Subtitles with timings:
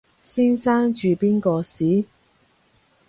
[0.19, 2.05] 先生住邊個巿？